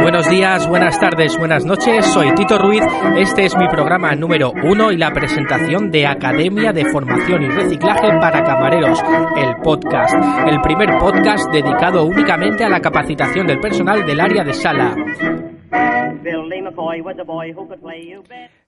[0.00, 2.06] Buenos días, buenas tardes, buenas noches.
[2.06, 2.84] Soy Tito Ruiz.
[3.18, 8.08] Este es mi programa número uno y la presentación de Academia de Formación y Reciclaje
[8.20, 9.02] para Camareros,
[9.36, 10.14] el podcast.
[10.46, 14.94] El primer podcast dedicado únicamente a la capacitación del personal del área de sala.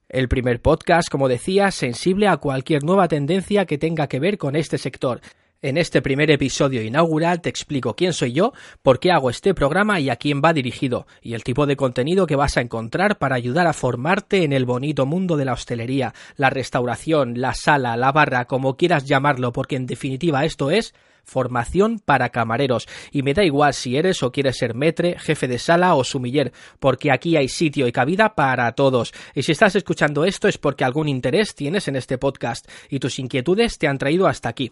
[0.08, 4.56] El primer podcast, como decía, sensible a cualquier nueva tendencia que tenga que ver con
[4.56, 5.20] este sector.
[5.60, 9.98] En este primer episodio inaugural te explico quién soy yo, por qué hago este programa
[9.98, 13.34] y a quién va dirigido, y el tipo de contenido que vas a encontrar para
[13.34, 18.12] ayudar a formarte en el bonito mundo de la hostelería, la restauración, la sala, la
[18.12, 22.86] barra, como quieras llamarlo, porque en definitiva esto es formación para camareros.
[23.10, 26.52] Y me da igual si eres o quieres ser metre, jefe de sala o sumiller,
[26.78, 29.12] porque aquí hay sitio y cabida para todos.
[29.34, 33.18] Y si estás escuchando esto es porque algún interés tienes en este podcast y tus
[33.18, 34.70] inquietudes te han traído hasta aquí.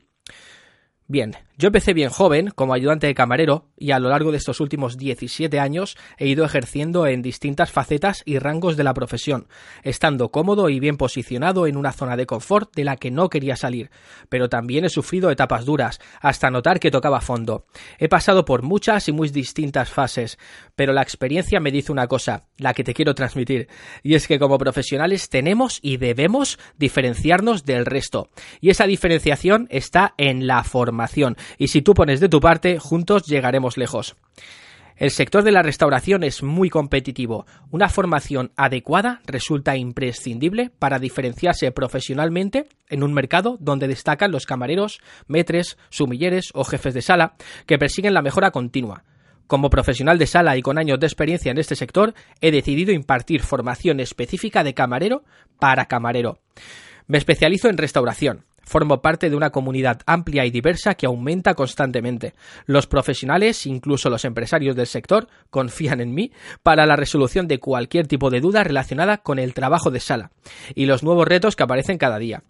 [1.09, 4.61] Bien, yo empecé bien joven como ayudante de camarero y a lo largo de estos
[4.61, 9.49] últimos 17 años he ido ejerciendo en distintas facetas y rangos de la profesión,
[9.83, 13.57] estando cómodo y bien posicionado en una zona de confort de la que no quería
[13.57, 13.91] salir,
[14.29, 17.67] pero también he sufrido etapas duras, hasta notar que tocaba fondo.
[17.99, 20.39] He pasado por muchas y muy distintas fases,
[20.75, 23.69] pero la experiencia me dice una cosa, la que te quiero transmitir,
[24.03, 28.31] y es que como profesionales tenemos y debemos diferenciarnos del resto,
[28.61, 31.37] y esa diferenciación está en la formación.
[31.59, 34.17] Y si tú pones de tu parte, juntos llegaremos lejos.
[34.97, 37.44] El sector de la restauración es muy competitivo.
[37.71, 45.00] Una formación adecuada resulta imprescindible para diferenciarse profesionalmente en un mercado donde destacan los camareros,
[45.28, 47.34] metres, sumilleres o jefes de sala
[47.66, 49.05] que persiguen la mejora continua.
[49.47, 53.43] Como profesional de sala y con años de experiencia en este sector, he decidido impartir
[53.43, 55.25] formación específica de camarero
[55.60, 56.38] para camarero.
[57.06, 62.34] Me especializo en restauración, Formo parte de una comunidad amplia y diversa que aumenta constantemente.
[62.66, 66.32] Los profesionales, incluso los empresarios del sector, confían en mí
[66.65, 70.32] para la resolución de cualquier tipo de duda relacionada con el trabajo de sala
[70.75, 72.43] y los nuevos retos que aparecen cada día.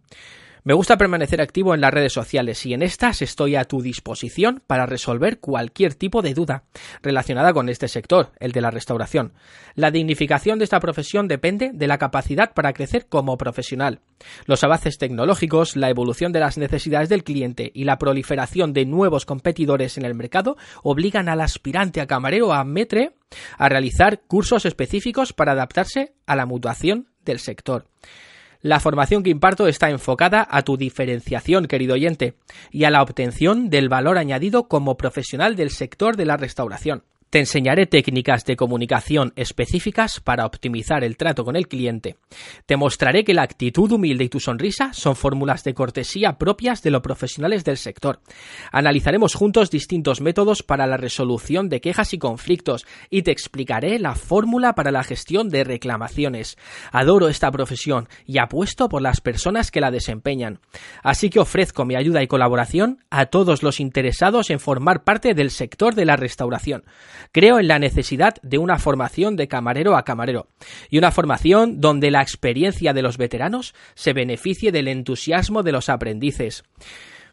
[0.67, 4.65] Me gusta permanecer activo en las redes sociales y en estas estoy a tu disposición
[4.67, 6.65] para resolver cualquier tipo de duda
[7.03, 9.33] relacionada con este sector, el de la restauración.
[9.77, 14.01] La dignificación de esta profesión depende de la capacidad para crecer como profesional.
[14.47, 19.25] Los avances tecnológicos, la evolución de las necesidades del cliente y la proliferación de nuevos
[19.25, 23.13] competidores en el mercado obligan al aspirante a camarero a metre
[23.57, 27.87] a realizar cursos específicos para adaptarse a la mutuación del sector.
[28.61, 32.35] La formación que imparto está enfocada a tu diferenciación, querido oyente,
[32.71, 37.03] y a la obtención del valor añadido como profesional del sector de la restauración.
[37.29, 42.17] Te enseñaré técnicas de comunicación específicas para optimizar el trato con el cliente.
[42.67, 46.93] Te mostraré que la actitud humilde y tu sonrisa son fórmulas de cortesía propias de
[46.93, 48.21] los profesionales del sector.
[48.71, 54.15] Analizaremos juntos distintos métodos para la resolución de quejas y conflictos y te explicaré la
[54.15, 56.57] fórmula para la gestión de reclamaciones.
[56.93, 60.61] Adoro esta profesión y apuesto por las personas que la desempeñan.
[61.03, 65.51] Así que ofrezco mi ayuda y colaboración a todos los interesados en formar parte del
[65.51, 66.85] sector de la restauración.
[67.33, 70.49] Creo en la necesidad de una formación de camarero a camarero
[70.91, 75.89] y una formación donde la experiencia de los veteranos se beneficie del entusiasmo de los
[75.89, 76.65] aprendices.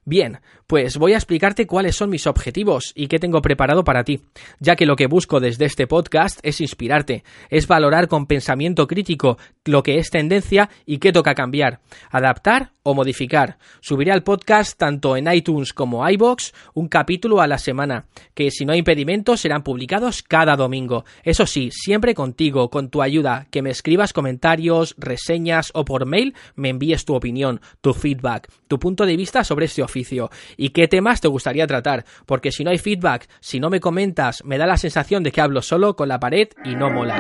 [0.05, 0.41] Bien,
[0.73, 4.21] pues voy a explicarte cuáles son mis objetivos y qué tengo preparado para ti,
[4.59, 9.37] ya que lo que busco desde este podcast es inspirarte, es valorar con pensamiento crítico
[9.65, 13.59] lo que es tendencia y qué toca cambiar, adaptar o modificar.
[13.81, 18.65] Subiré al podcast tanto en iTunes como iBox un capítulo a la semana, que si
[18.65, 21.05] no hay impedimentos serán publicados cada domingo.
[21.23, 26.33] Eso sí, siempre contigo, con tu ayuda, que me escribas comentarios, reseñas o por mail
[26.55, 30.31] me envíes tu opinión, tu feedback, tu punto de vista sobre este oficio
[30.69, 34.57] qué temas te gustaría tratar, porque si no hay feedback, si no me comentas, me
[34.57, 37.17] da la sensación de que hablo solo con la pared y no mola.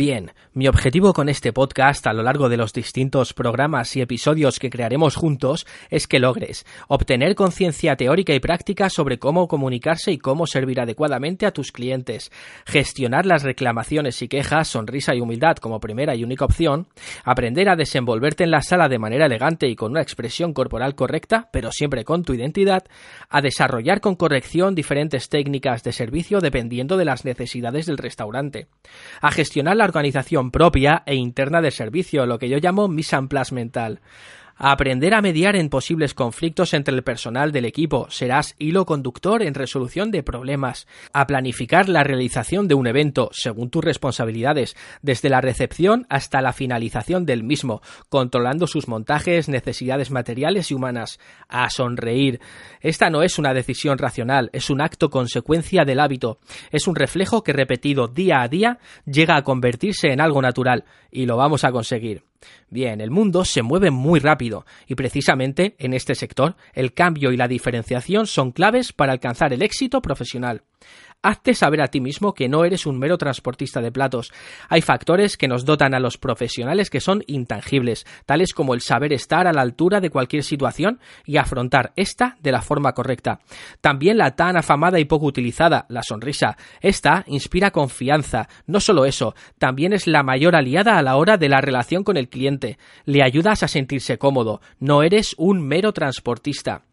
[0.00, 4.58] Bien, mi objetivo con este podcast a lo largo de los distintos programas y episodios
[4.58, 10.16] que crearemos juntos es que logres obtener conciencia teórica y práctica sobre cómo comunicarse y
[10.16, 12.32] cómo servir adecuadamente a tus clientes,
[12.64, 16.86] gestionar las reclamaciones y quejas, sonrisa y humildad como primera y única opción,
[17.22, 21.50] aprender a desenvolverte en la sala de manera elegante y con una expresión corporal correcta,
[21.52, 22.84] pero siempre con tu identidad,
[23.28, 28.66] a desarrollar con corrección diferentes técnicas de servicio dependiendo de las necesidades del restaurante,
[29.20, 33.28] a gestionar la organización propia e interna del servicio, lo que yo llamo mise en
[33.28, 34.00] place mental
[34.60, 39.42] a aprender a mediar en posibles conflictos entre el personal del equipo, serás hilo conductor
[39.42, 45.30] en resolución de problemas, a planificar la realización de un evento según tus responsabilidades, desde
[45.30, 47.80] la recepción hasta la finalización del mismo,
[48.10, 51.18] controlando sus montajes, necesidades materiales y humanas,
[51.48, 52.38] a sonreír.
[52.82, 56.38] Esta no es una decisión racional, es un acto consecuencia del hábito,
[56.70, 61.24] es un reflejo que repetido día a día llega a convertirse en algo natural, y
[61.24, 62.29] lo vamos a conseguir.
[62.68, 67.36] Bien, el mundo se mueve muy rápido y precisamente en este sector el cambio y
[67.36, 70.62] la diferenciación son claves para alcanzar el éxito profesional.
[71.22, 74.32] Hazte saber a ti mismo que no eres un mero transportista de platos.
[74.70, 79.12] Hay factores que nos dotan a los profesionales que son intangibles, tales como el saber
[79.12, 83.40] estar a la altura de cualquier situación y afrontar esta de la forma correcta.
[83.82, 86.56] También la tan afamada y poco utilizada, la sonrisa.
[86.80, 88.48] Esta inspira confianza.
[88.66, 92.16] No solo eso, también es la mayor aliada a la hora de la relación con
[92.16, 92.78] el cliente.
[93.04, 94.62] Le ayudas a sentirse cómodo.
[94.78, 96.84] No eres un mero transportista.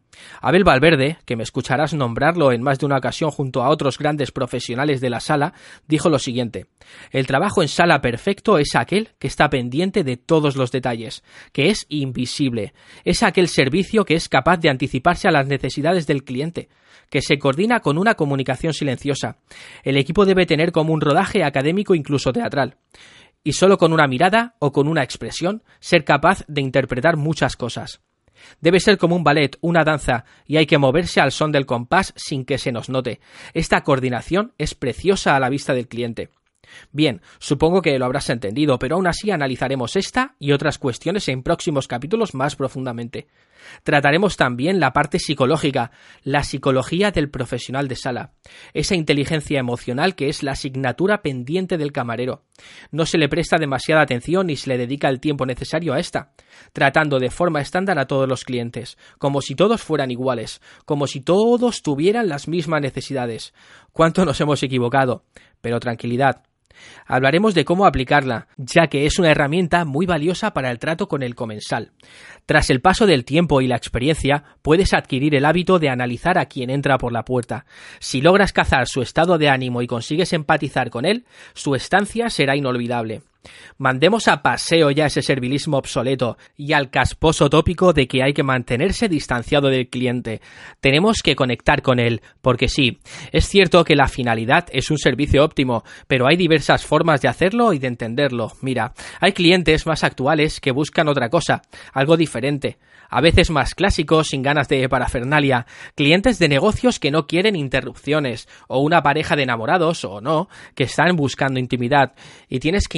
[0.42, 4.32] Abel Valverde, que me escucharás nombrarlo en más de una ocasión junto a otros grandes
[4.32, 5.54] profesionales de la sala,
[5.88, 6.68] dijo lo siguiente
[7.12, 11.70] El trabajo en sala perfecto es aquel que está pendiente de todos los detalles, que
[11.70, 12.74] es invisible,
[13.04, 16.70] es aquel servicio que es capaz de anticiparse a las necesidades del cliente,
[17.10, 19.38] que se coordina con una comunicación silenciosa.
[19.84, 22.78] El equipo debe tener como un rodaje académico incluso teatral
[23.44, 28.02] y solo con una mirada o con una expresión ser capaz de interpretar muchas cosas.
[28.62, 32.14] Debe ser como un ballet, una danza, y hay que moverse al son del compás
[32.16, 33.20] sin que se nos note.
[33.54, 36.30] Esta coordinación es preciosa a la vista del cliente.
[36.92, 41.44] Bien, supongo que lo habrás entendido, pero aún así analizaremos esta y otras cuestiones en
[41.44, 43.28] próximos capítulos más profundamente.
[43.84, 45.92] Trataremos también la parte psicológica,
[46.24, 48.32] la psicología del profesional de sala,
[48.74, 52.44] esa inteligencia emocional que es la asignatura pendiente del camarero.
[52.92, 56.32] No se le presta demasiada atención ni se le dedica el tiempo necesario a esta,
[56.74, 61.22] tratando de forma estándar a todos los clientes, como si todos fueran iguales, como si
[61.22, 63.54] todos tuvieran las mismas necesidades.
[63.92, 65.24] ¿Cuánto nos hemos equivocado?
[65.62, 66.44] Pero tranquilidad,
[67.06, 71.24] Hablaremos de cómo aplicarla, ya que es una herramienta muy valiosa para el trato con
[71.24, 71.92] el comensal.
[72.46, 76.46] Tras el paso del tiempo y la experiencia, puedes adquirir el hábito de analizar a
[76.46, 77.66] quien entra por la puerta.
[78.00, 82.56] Si logras cazar su estado de ánimo y consigues empatizar con él, su estancia será
[82.56, 83.22] inolvidable.
[83.78, 88.44] Mandemos a paseo ya ese servilismo obsoleto y al casposo tópico de que hay que
[88.44, 90.42] mantenerse distanciado del cliente.
[90.80, 93.00] Tenemos que conectar con él, porque sí,
[93.32, 97.74] es cierto que la finalidad es un servicio óptimo, pero hay diversas formas de hacerlo
[97.74, 98.52] y de entenderlo.
[98.62, 101.62] Mira, hay clientes más actuales que buscan otra cosa,
[101.94, 102.78] algo diferente
[103.10, 108.48] a veces más clásicos, sin ganas de parafernalia, clientes de negocios que no quieren interrupciones,
[108.68, 112.14] o una pareja de enamorados, o no, que están buscando intimidad,
[112.50, 112.98] y tienes que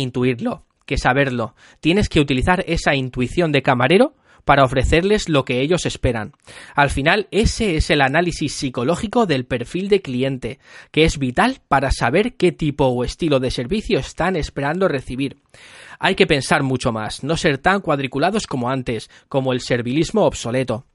[0.86, 1.56] que saberlo.
[1.80, 4.16] Tienes que utilizar esa intuición de camarero
[4.50, 6.34] para ofrecerles lo que ellos esperan.
[6.74, 10.60] Al final, ese es el análisis psicológico del perfil de cliente,
[10.92, 15.38] que es vital para saber qué tipo o estilo de servicio están esperando recibir.
[16.00, 20.86] Hay que pensar mucho más, no ser tan cuadriculados como antes, como el servilismo obsoleto.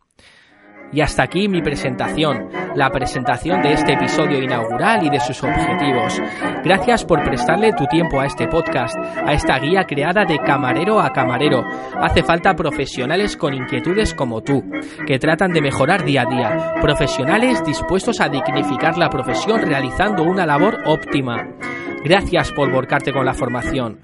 [0.93, 6.21] Y hasta aquí mi presentación, la presentación de este episodio inaugural y de sus objetivos.
[6.63, 11.13] Gracias por prestarle tu tiempo a este podcast, a esta guía creada de camarero a
[11.13, 11.65] camarero.
[12.01, 14.63] Hace falta profesionales con inquietudes como tú,
[15.07, 20.47] que tratan de mejorar día a día, profesionales dispuestos a dignificar la profesión realizando una
[20.47, 21.49] labor óptima.
[22.05, 24.01] Gracias por volcarte con la formación.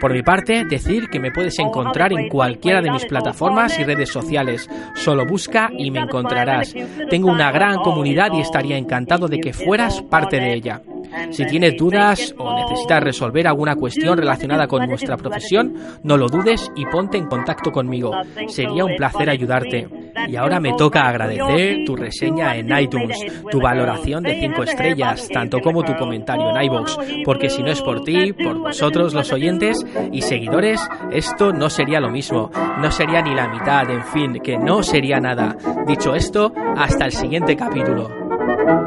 [0.00, 4.10] Por mi parte, decir que me puedes encontrar en cualquiera de mis plataformas y redes
[4.10, 4.68] sociales.
[4.94, 6.74] Solo busca y me encontrarás.
[7.08, 10.82] Tengo una gran comunidad y estaría encantado de que fueras parte de ella.
[11.30, 16.70] Si tienes dudas o necesitas resolver alguna cuestión relacionada con nuestra profesión, no lo dudes
[16.74, 18.12] y ponte en contacto conmigo.
[18.48, 19.88] Sería un placer ayudarte.
[20.28, 23.18] Y ahora me toca agradecer tu reseña en iTunes,
[23.50, 27.82] tu valoración de 5 estrellas, tanto como tu comentario en iBox, porque si no es
[27.82, 30.80] por ti, por vosotros los oyentes y seguidores,
[31.12, 35.20] esto no sería lo mismo, no sería ni la mitad, en fin, que no sería
[35.20, 35.56] nada.
[35.86, 38.83] Dicho esto, hasta el siguiente capítulo.